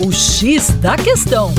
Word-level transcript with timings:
O 0.00 0.10
X 0.10 0.70
da 0.80 0.96
Questão. 0.96 1.52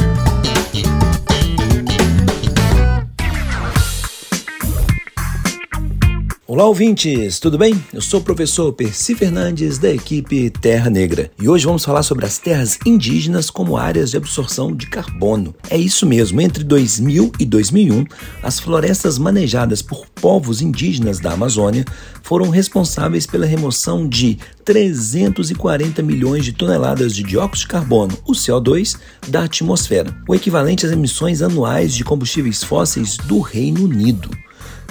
Olá, 6.54 6.66
ouvintes, 6.66 7.40
tudo 7.40 7.58
bem? 7.58 7.82
Eu 7.94 8.02
sou 8.02 8.20
o 8.20 8.24
professor 8.24 8.74
Percy 8.74 9.16
Fernandes, 9.16 9.78
da 9.78 9.90
equipe 9.90 10.50
Terra 10.50 10.90
Negra, 10.90 11.32
e 11.40 11.48
hoje 11.48 11.66
vamos 11.66 11.86
falar 11.86 12.04
sobre 12.04 12.26
as 12.26 12.38
terras 12.38 12.78
indígenas 12.86 13.50
como 13.50 13.78
áreas 13.78 14.12
de 14.12 14.18
absorção 14.18 14.76
de 14.76 14.86
carbono. 14.88 15.56
É 15.70 15.78
isso 15.78 16.06
mesmo, 16.06 16.42
entre 16.42 16.66
2000 16.66 17.32
e 17.40 17.46
2001, 17.46 18.04
as 18.44 18.60
florestas 18.60 19.18
manejadas 19.18 19.82
por 19.82 20.06
povos 20.08 20.62
indígenas 20.62 21.22
da 21.22 21.32
Amazônia 21.32 21.86
foram 22.22 22.50
responsáveis 22.50 23.26
pela 23.26 23.46
remoção 23.46 24.06
de 24.06 24.38
340 24.66 26.04
milhões 26.04 26.44
de 26.44 26.52
toneladas 26.52 27.16
de 27.16 27.24
dióxido 27.24 27.62
de 27.62 27.68
carbono, 27.68 28.18
o 28.26 28.34
CO2, 28.34 28.98
da 29.26 29.46
atmosfera, 29.46 30.14
o 30.28 30.36
equivalente 30.36 30.86
às 30.86 30.92
emissões 30.92 31.42
anuais 31.42 31.96
de 31.96 32.04
combustíveis 32.04 32.62
fósseis 32.62 33.16
do 33.16 33.40
Reino 33.40 33.86
Unido. 33.86 34.30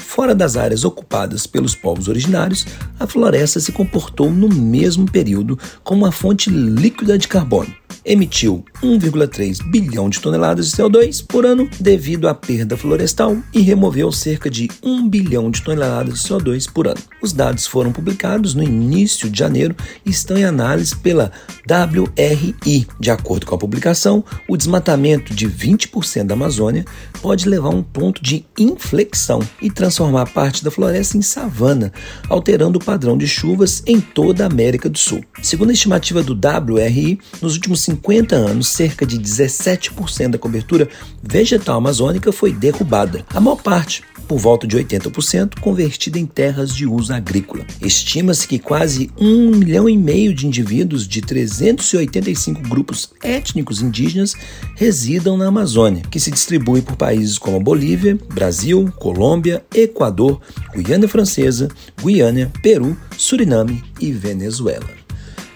Fora 0.00 0.34
das 0.34 0.56
áreas 0.56 0.84
ocupadas 0.84 1.46
pelos 1.46 1.74
povos 1.74 2.08
originários, 2.08 2.66
a 2.98 3.06
floresta 3.06 3.60
se 3.60 3.70
comportou 3.70 4.30
no 4.30 4.48
mesmo 4.48 5.10
período 5.10 5.58
como 5.84 6.04
uma 6.04 6.12
fonte 6.12 6.50
líquida 6.50 7.16
de 7.16 7.28
carbono 7.28 7.72
emitiu 8.04 8.64
1,3 8.82 9.62
bilhão 9.70 10.08
de 10.08 10.20
toneladas 10.20 10.70
de 10.70 10.76
CO2 10.76 11.24
por 11.26 11.44
ano 11.44 11.68
devido 11.78 12.28
à 12.28 12.34
perda 12.34 12.76
florestal 12.76 13.36
e 13.52 13.60
removeu 13.60 14.10
cerca 14.10 14.50
de 14.50 14.68
1 14.82 15.08
bilhão 15.08 15.50
de 15.50 15.62
toneladas 15.62 16.22
de 16.22 16.28
CO2 16.28 16.70
por 16.70 16.88
ano. 16.88 17.00
Os 17.22 17.32
dados 17.32 17.66
foram 17.66 17.92
publicados 17.92 18.54
no 18.54 18.62
início 18.62 19.28
de 19.28 19.38
janeiro 19.38 19.74
e 20.04 20.10
estão 20.10 20.36
em 20.36 20.44
análise 20.44 20.96
pela 20.96 21.30
WRI. 21.68 22.86
De 22.98 23.10
acordo 23.10 23.46
com 23.46 23.54
a 23.54 23.58
publicação, 23.58 24.24
o 24.48 24.56
desmatamento 24.56 25.34
de 25.34 25.48
20% 25.48 26.24
da 26.24 26.34
Amazônia 26.34 26.84
pode 27.20 27.48
levar 27.48 27.68
a 27.68 27.74
um 27.74 27.82
ponto 27.82 28.22
de 28.22 28.44
inflexão 28.58 29.40
e 29.60 29.70
transformar 29.70 30.26
parte 30.32 30.64
da 30.64 30.70
floresta 30.70 31.16
em 31.16 31.22
savana, 31.22 31.92
alterando 32.28 32.78
o 32.78 32.84
padrão 32.84 33.16
de 33.16 33.28
chuvas 33.28 33.82
em 33.86 34.00
toda 34.00 34.44
a 34.44 34.46
América 34.46 34.88
do 34.88 34.98
Sul. 34.98 35.22
Segundo 35.42 35.70
a 35.70 35.74
estimativa 35.74 36.22
do 36.22 36.34
WRI, 36.34 37.18
nos 37.42 37.54
últimos 37.54 37.80
50 37.82 37.99
anos, 38.34 38.68
cerca 38.68 39.06
de 39.06 39.18
17% 39.18 40.30
da 40.30 40.38
cobertura 40.38 40.88
vegetal 41.22 41.78
amazônica 41.78 42.32
foi 42.32 42.52
derrubada. 42.52 43.24
A 43.32 43.40
maior 43.40 43.62
parte, 43.62 44.02
por 44.26 44.38
volta 44.38 44.66
de 44.66 44.76
80%, 44.76 45.58
convertida 45.60 46.18
em 46.18 46.24
terras 46.24 46.74
de 46.74 46.86
uso 46.86 47.12
agrícola. 47.12 47.64
Estima-se 47.82 48.46
que 48.46 48.60
quase 48.60 49.10
um 49.20 49.50
milhão 49.50 49.88
e 49.88 49.96
meio 49.96 50.32
de 50.32 50.46
indivíduos 50.46 51.06
de 51.06 51.20
385 51.20 52.62
grupos 52.62 53.10
étnicos 53.22 53.82
indígenas 53.82 54.34
residam 54.76 55.36
na 55.36 55.48
Amazônia, 55.48 56.02
que 56.08 56.20
se 56.20 56.30
distribui 56.30 56.80
por 56.80 56.96
países 56.96 57.38
como 57.38 57.58
Bolívia, 57.58 58.16
Brasil, 58.32 58.92
Colômbia, 58.98 59.64
Equador, 59.74 60.40
Guiana 60.76 61.08
Francesa, 61.08 61.68
Guiana, 62.00 62.52
Peru, 62.62 62.96
Suriname 63.16 63.82
e 64.00 64.12
Venezuela. 64.12 64.88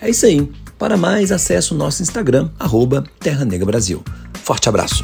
É 0.00 0.10
isso 0.10 0.26
aí. 0.26 0.50
Para 0.84 0.98
mais, 0.98 1.32
acesse 1.32 1.72
o 1.72 1.74
nosso 1.74 2.02
Instagram, 2.02 2.50
arroba 2.60 3.04
Terra 3.18 3.42
Negra 3.42 3.64
Brasil. 3.64 4.04
Forte 4.42 4.68
abraço! 4.68 5.02